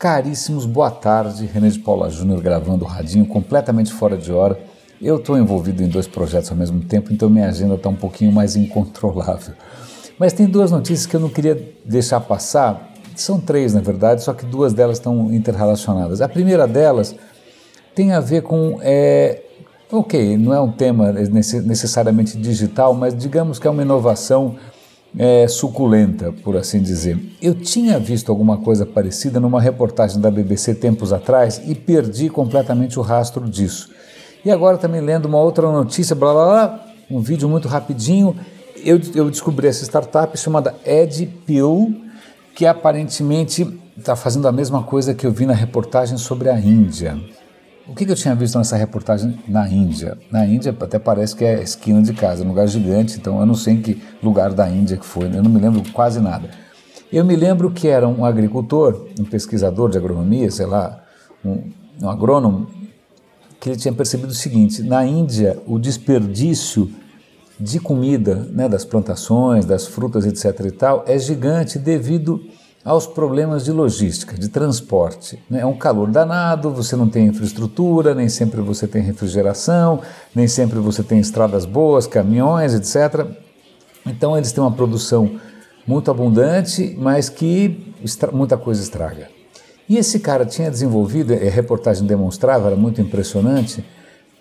[0.00, 1.44] Caríssimos, boa tarde.
[1.44, 4.58] René de Paula Júnior gravando o radinho completamente fora de hora.
[4.98, 8.32] Eu estou envolvido em dois projetos ao mesmo tempo, então minha agenda está um pouquinho
[8.32, 9.52] mais incontrolável.
[10.18, 12.94] Mas tem duas notícias que eu não queria deixar passar.
[13.14, 16.22] São três, na verdade, só que duas delas estão interrelacionadas.
[16.22, 17.14] A primeira delas
[17.94, 18.78] tem a ver com.
[18.80, 19.42] É,
[19.92, 24.56] ok, não é um tema necessariamente digital, mas digamos que é uma inovação
[25.18, 27.18] é, suculenta, por assim dizer.
[27.40, 32.98] Eu tinha visto alguma coisa parecida numa reportagem da BBC tempos atrás e perdi completamente
[32.98, 33.90] o rastro disso.
[34.44, 38.36] E agora também lendo uma outra notícia, blá blá blá, um vídeo muito rapidinho,
[38.76, 41.94] eu, eu descobri essa startup chamada EdPill,
[42.54, 43.66] que aparentemente
[43.96, 47.18] está fazendo a mesma coisa que eu vi na reportagem sobre a Índia.
[47.90, 50.16] O que, que, eu tinha visto nessa reportagem na Índia?
[50.30, 53.56] Na Índia até parece que é esquina de casa, um lugar gigante, então eu não
[53.56, 56.48] sei em que lugar da Índia que foi, eu não me lembro quase nada.
[57.12, 61.02] Eu me lembro que era um agricultor, um pesquisador de agronomia, sei lá,
[61.44, 61.64] um,
[62.00, 62.68] um agrônomo,
[63.58, 66.88] que ele tinha percebido o seguinte: na Índia o desperdício
[67.58, 70.64] de comida, né, das plantações, das frutas, etc.
[70.64, 72.40] e tal, é gigante devido
[72.84, 75.38] aos problemas de logística, de transporte.
[75.48, 75.60] Né?
[75.60, 80.00] É um calor danado, você não tem infraestrutura, nem sempre você tem refrigeração,
[80.34, 83.26] nem sempre você tem estradas boas, caminhões, etc.
[84.06, 85.38] Então eles têm uma produção
[85.86, 87.94] muito abundante, mas que
[88.32, 89.28] muita coisa estraga.
[89.88, 93.84] E esse cara tinha desenvolvido, a reportagem demonstrava, era muito impressionante,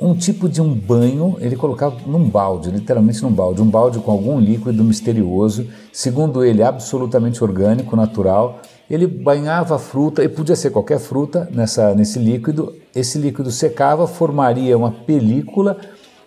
[0.00, 4.10] um tipo de um banho, ele colocava num balde, literalmente num balde, um balde com
[4.10, 8.60] algum líquido misterioso, segundo ele absolutamente orgânico, natural.
[8.90, 14.06] Ele banhava a fruta, e podia ser qualquer fruta nessa, nesse líquido, esse líquido secava,
[14.06, 15.78] formaria uma película,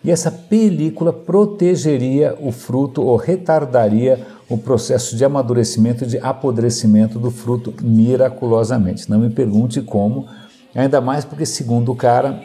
[0.04, 7.30] e essa película protegeria o fruto ou retardaria o processo de amadurecimento, de apodrecimento do
[7.30, 9.10] fruto miraculosamente.
[9.10, 10.26] Não me pergunte como,
[10.74, 12.42] ainda mais porque, segundo o cara,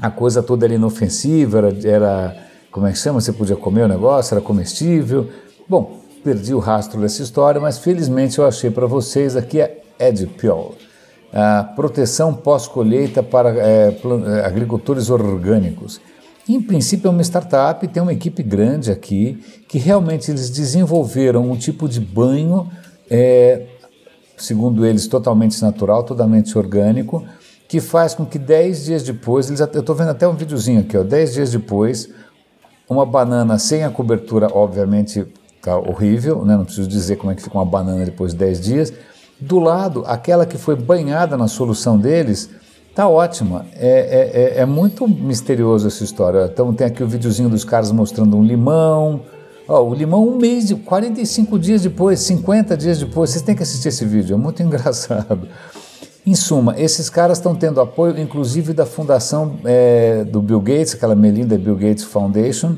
[0.00, 2.36] a coisa toda era inofensiva, era, era,
[2.70, 3.20] como é que chama?
[3.20, 5.28] Você podia comer o negócio, era comestível.
[5.68, 10.74] Bom, perdi o rastro dessa história, mas felizmente eu achei para vocês aqui a Edpiol,
[11.32, 16.00] a proteção pós-colheita para é, é, agricultores orgânicos.
[16.48, 21.56] Em princípio é uma startup, tem uma equipe grande aqui, que realmente eles desenvolveram um
[21.56, 22.68] tipo de banho,
[23.08, 23.66] é,
[24.36, 27.24] segundo eles, totalmente natural, totalmente orgânico,
[27.72, 30.94] que faz com que 10 dias depois, eles, eu estou vendo até um videozinho aqui,
[30.94, 32.06] ó, 10 dias depois,
[32.86, 35.26] uma banana sem a cobertura, obviamente,
[35.62, 36.54] tá horrível, né?
[36.54, 38.92] não preciso dizer como é que fica uma banana depois de 10 dias.
[39.40, 42.50] Do lado, aquela que foi banhada na solução deles,
[42.94, 43.64] tá ótima.
[43.74, 46.50] É, é, é, é muito misterioso essa história.
[46.52, 49.22] Então tem aqui o videozinho dos caras mostrando um limão.
[49.66, 53.30] Ó, o limão um mês, de 45 dias depois, 50 dias depois.
[53.30, 55.48] Vocês têm que assistir esse vídeo, é muito engraçado.
[56.24, 61.16] Em suma, esses caras estão tendo apoio, inclusive, da fundação é, do Bill Gates, aquela
[61.16, 62.76] Melinda Bill Gates Foundation.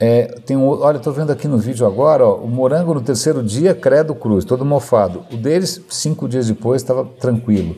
[0.00, 3.44] É, tem um, olha, estou vendo aqui no vídeo agora, ó, o morango no terceiro
[3.44, 5.24] dia, credo cruz, todo mofado.
[5.30, 7.76] O deles, cinco dias depois, estava tranquilo.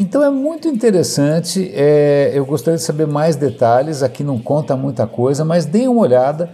[0.00, 5.06] Então é muito interessante, é, eu gostaria de saber mais detalhes, aqui não conta muita
[5.06, 6.50] coisa, mas deem uma olhada,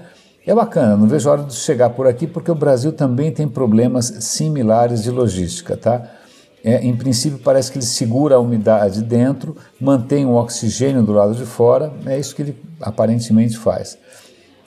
[0.47, 3.49] é bacana, não vejo a hora de chegar por aqui, porque o Brasil também tem
[3.49, 6.03] problemas similares de logística, tá?
[6.65, 11.35] É, em princípio, parece que ele segura a umidade dentro, mantém o oxigênio do lado
[11.35, 13.99] de fora, é isso que ele aparentemente faz.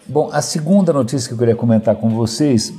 [0.05, 2.73] Bom, a segunda notícia que eu queria comentar com vocês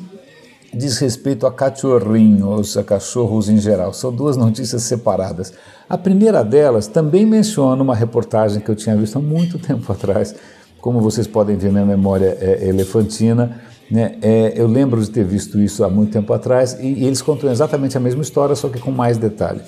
[0.73, 3.93] diz respeito a cachorrinhos, a cachorros em geral.
[3.95, 5.53] São duas notícias separadas.
[5.89, 10.35] A primeira delas também menciona uma reportagem que eu tinha visto há muito tempo atrás.
[10.81, 13.61] Como vocês podem ver, minha memória é elefantina
[13.91, 14.17] né?
[14.21, 17.51] É, eu lembro de ter visto isso há muito tempo atrás e, e eles contam
[17.51, 19.61] exatamente a mesma história, só que com mais detalhe.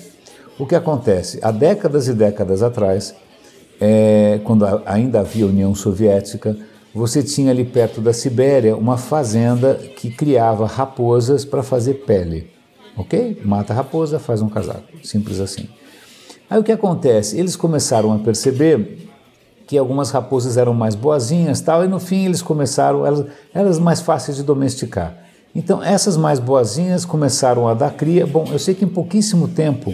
[0.57, 1.39] O que acontece?
[1.41, 3.15] Há décadas e décadas atrás,
[3.79, 6.57] é, quando ainda havia União Soviética,
[6.93, 12.51] você tinha ali perto da Sibéria uma fazenda que criava raposas para fazer pele.
[12.97, 13.41] Ok?
[13.45, 14.83] Mata a raposa, faz um casaco.
[15.03, 15.69] Simples assim.
[16.49, 17.39] Aí o que acontece?
[17.39, 19.08] Eles começaram a perceber
[19.69, 24.01] que algumas raposas eram mais boazinhas tal, e no fim eles começaram, elas, elas mais
[24.01, 25.15] fáceis de domesticar.
[25.53, 28.25] Então essas mais boazinhas começaram a dar cria.
[28.25, 29.93] Bom, eu sei que em pouquíssimo tempo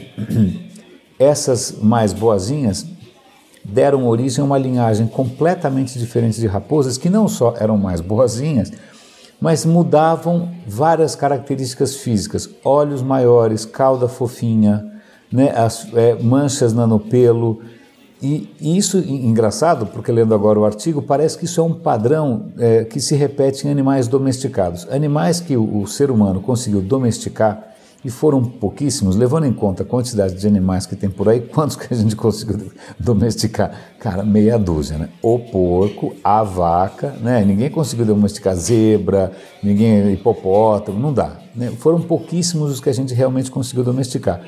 [1.20, 2.86] essas mais boazinhas
[3.66, 8.72] deram origem a uma linhagem completamente diferente de raposas que não só eram mais boazinhas,
[9.42, 14.90] mas mudavam várias características físicas: olhos maiores, cauda fofinha,
[15.30, 17.60] né, as, é, manchas no pelo,
[18.26, 22.48] e, e, isso, engraçado, porque lendo agora o artigo, parece que isso é um padrão
[22.58, 24.88] é, que se repete em animais domesticados.
[24.90, 29.86] Animais que o, o, ser humano conseguiu domesticar e foram pouquíssimos, levando em conta a
[29.86, 33.72] quantidade de animais que tem por aí, quantos que a gente conseguiu domesticar?
[34.00, 35.10] Cara, meia dúzia, né?
[35.22, 37.46] O porco, a vaca, né?
[37.46, 41.38] Ninguém conseguiu domesticar zebra, ninguém hipopótamo, não dá.
[41.56, 41.72] Né?
[41.78, 44.42] Foram pouquíssimos os que a gente realmente conseguiu domesticar.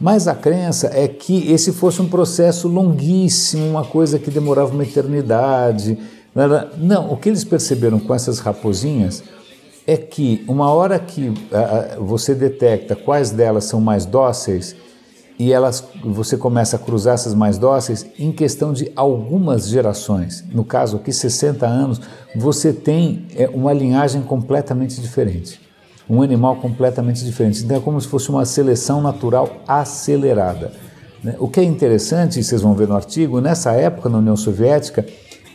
[0.00, 4.84] Mas a crença é que esse fosse um processo longuíssimo, uma coisa que demorava uma
[4.84, 5.98] eternidade.
[6.76, 9.24] Não, o que eles perceberam com essas raposinhas
[9.86, 11.32] é que uma hora que
[11.98, 14.76] você detecta quais delas são mais dóceis
[15.38, 20.64] e elas você começa a cruzar essas mais dóceis em questão de algumas gerações, no
[20.64, 22.00] caso aqui 60 anos,
[22.34, 25.60] você tem é, uma linhagem completamente diferente,
[26.08, 27.64] um animal completamente diferente.
[27.64, 30.72] Então é como se fosse uma seleção natural acelerada.
[31.22, 31.34] Né?
[31.38, 35.04] O que é interessante, vocês vão ver no artigo, nessa época na União Soviética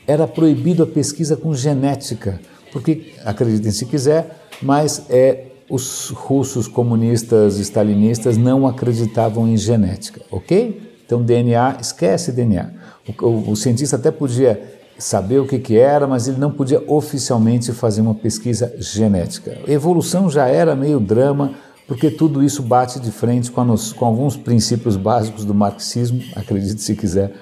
[0.05, 2.39] era proibido a pesquisa com genética
[2.73, 10.81] porque acreditem se quiser, mas é os russos comunistas stalinistas não acreditavam em genética, ok?
[11.06, 12.71] Então DNA, esquece DNA.
[13.07, 14.61] O, o, o cientista até podia
[14.98, 19.57] saber o que, que era, mas ele não podia oficialmente fazer uma pesquisa genética.
[19.68, 21.54] Evolução já era meio drama,
[21.88, 26.81] porque tudo isso bate de frente com, a, com alguns princípios básicos do marxismo, acredite
[26.81, 27.34] se quiser,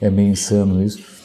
[0.00, 1.16] é meio insano isso.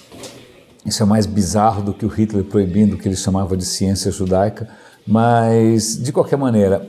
[0.86, 4.12] Isso é mais bizarro do que o Hitler proibindo o que ele chamava de ciência
[4.12, 4.68] judaica,
[5.06, 6.88] mas de qualquer maneira,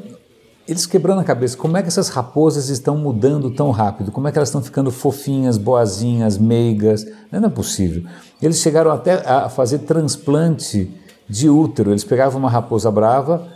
[0.66, 4.12] eles quebrando a cabeça, como é que essas raposas estão mudando tão rápido?
[4.12, 7.04] Como é que elas estão ficando fofinhas, boazinhas, meigas?
[7.30, 8.04] Não é possível.
[8.40, 10.90] Eles chegaram até a fazer transplante
[11.28, 11.90] de útero.
[11.90, 13.48] Eles pegavam uma raposa brava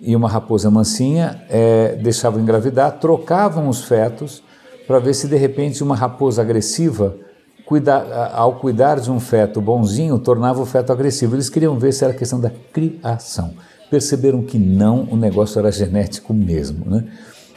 [0.00, 4.42] e uma raposa mansinha, é, deixavam engravidar, trocavam os fetos
[4.86, 7.16] para ver se de repente uma raposa agressiva
[7.64, 11.34] cuidar, ao cuidar de um feto bonzinho, tornava o feto agressivo.
[11.36, 13.54] Eles queriam ver se era questão da criação.
[13.92, 16.88] Perceberam que não, o negócio era genético mesmo.
[16.88, 17.04] Né?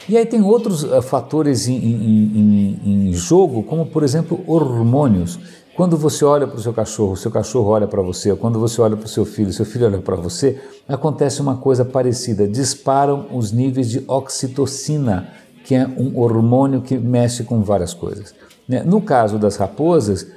[0.09, 5.39] E aí tem outros uh, fatores em, em, em, em, jogo, como por exemplo hormônios.
[5.77, 8.97] Quando você olha para o seu cachorro, seu cachorro olha para você, quando você olha
[8.97, 10.59] para o seu filho, seu filho olha para você,
[10.89, 12.45] acontece uma coisa parecida.
[12.45, 15.29] Disparam os níveis de oxitocina,
[15.63, 18.35] que é um hormônio que mexe com várias coisas.
[18.67, 18.83] Né?
[18.83, 20.27] No caso das raposas,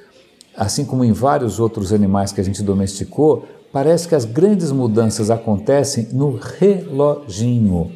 [0.56, 5.30] assim como em vários outros animais que a gente domesticou, parece que as grandes mudanças
[5.30, 7.90] acontecem no reloginho.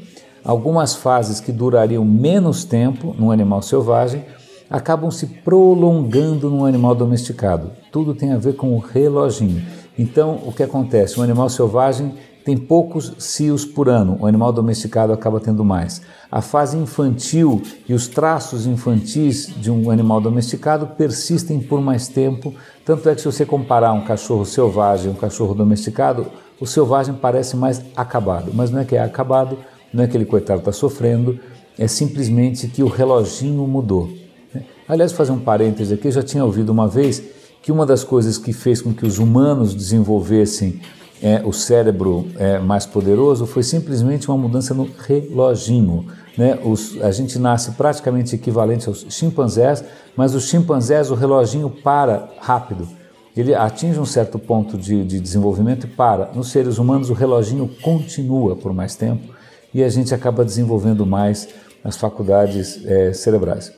[0.44, 4.24] Algumas fases que durariam menos tempo num animal selvagem
[4.68, 7.72] acabam se prolongando num animal domesticado.
[7.92, 9.62] Tudo tem a ver com o reloginho.
[9.98, 11.20] Então, o que acontece?
[11.20, 16.02] Um animal selvagem tem poucos cios por ano, o animal domesticado acaba tendo mais.
[16.30, 22.54] A fase infantil e os traços infantis de um animal domesticado persistem por mais tempo,
[22.84, 26.26] tanto é que se você comparar um cachorro selvagem e um cachorro domesticado,
[26.60, 29.58] o selvagem parece mais acabado, mas não é que é acabado,
[29.92, 31.38] não é que ele coitado está sofrendo,
[31.78, 34.08] é simplesmente que o reloginho mudou.
[34.54, 34.64] Né?
[34.88, 37.22] Aliás, fazer um parêntese aqui, eu já tinha ouvido uma vez
[37.62, 40.80] que uma das coisas que fez com que os humanos desenvolvessem
[41.22, 46.06] é, o cérebro é, mais poderoso foi simplesmente uma mudança no reloginho.
[46.36, 46.58] Né?
[46.64, 49.84] Os, a gente nasce praticamente equivalente aos chimpanzés,
[50.16, 52.88] mas os chimpanzés o reloginho para rápido.
[53.36, 56.30] Ele atinge um certo ponto de, de desenvolvimento e para.
[56.34, 59.32] Nos seres humanos o reloginho continua por mais tempo
[59.72, 61.48] e a gente acaba desenvolvendo mais
[61.84, 63.72] as faculdades é, cerebrais.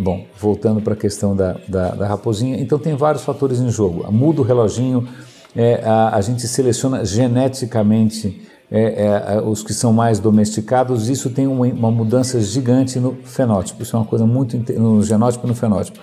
[0.00, 4.04] Bom, voltando para a questão da, da, da raposinha, então tem vários fatores em jogo.
[4.12, 5.08] Muda o reloginho,
[5.54, 11.46] é, a, a, gente seleciona geneticamente é, é, os que são mais domesticados, isso tem
[11.46, 13.82] uma, uma, mudança gigante no fenótipo.
[13.82, 15.98] Isso é uma coisa muito no genótipo e no fenótipo.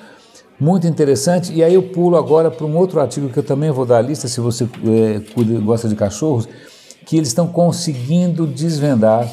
[0.60, 1.52] Muito interessante.
[1.54, 4.02] E aí eu pulo agora para um outro artigo que eu também vou dar a
[4.02, 5.22] lista, se você é,
[5.62, 6.48] gosta de cachorros,
[7.06, 9.28] que eles estão conseguindo desvendar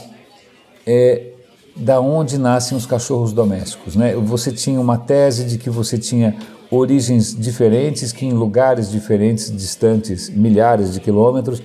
[0.87, 1.33] é,
[1.77, 3.97] da onde nascem os cachorros domésticos.
[3.97, 4.15] Né?
[4.15, 6.37] Você tinha uma tese de que você tinha
[6.71, 11.63] origens diferentes, que em lugares diferentes, distantes milhares de quilômetros,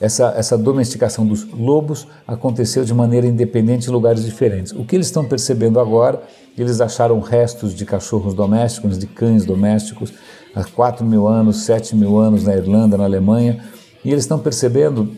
[0.00, 4.72] essa, essa domesticação dos lobos aconteceu de maneira independente em lugares diferentes.
[4.72, 6.20] O que eles estão percebendo agora,
[6.58, 10.12] eles acharam restos de cachorros domésticos, de cães domésticos,
[10.54, 13.64] há 4 mil anos, 7 mil anos na Irlanda, na Alemanha,
[14.04, 15.14] e eles estão percebendo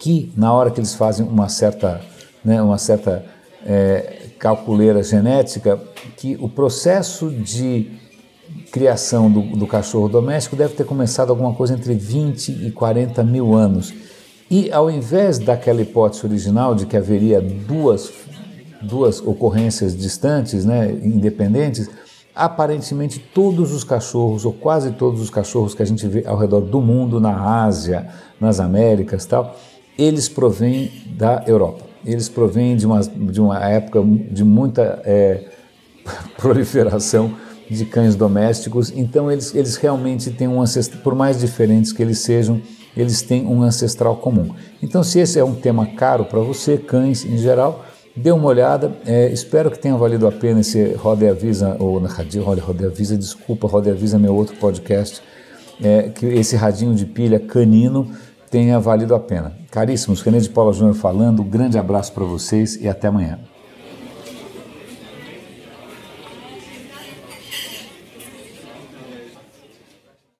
[0.00, 2.00] que na hora que eles fazem uma certa,
[2.44, 3.24] né, uma certa
[3.64, 5.78] é, calculeira genética,
[6.16, 7.99] que o processo de
[8.70, 13.54] criação do, do, cachorro doméstico deve ter começado alguma coisa entre 20 e 40 mil
[13.54, 13.92] anos.
[14.50, 18.12] E ao invés daquela hipótese original de que haveria duas,
[18.82, 21.88] duas ocorrências distantes, né, independentes,
[22.34, 26.60] aparentemente todos os cachorros, ou quase todos os cachorros que a gente vê ao redor
[26.60, 28.08] do mundo, na Ásia,
[28.40, 29.56] nas Américas tal,
[29.98, 31.84] eles provêm da Europa.
[32.04, 35.44] eles provêm de uma, de uma época de muita é,
[36.38, 37.34] proliferação
[37.70, 42.18] de cães domésticos, então eles, eles realmente têm um ancestral, por mais diferentes que eles
[42.18, 42.60] sejam,
[42.96, 44.52] eles têm um ancestral comum.
[44.82, 47.84] Então, se esse é um tema caro para você, cães em geral,
[48.16, 48.92] dê uma olhada.
[49.06, 52.60] É, espero que tenha valido a pena esse Roda e Avisa, ou na Radinho, Roda,
[52.60, 55.22] Roda e Avisa, desculpa, Roda e Avisa é meu outro podcast,
[55.80, 58.10] é, que esse radinho de pilha canino
[58.50, 59.56] tenha valido a pena.
[59.70, 63.38] Caríssimos, René de Paula Júnior falando, um grande abraço para vocês e até amanhã.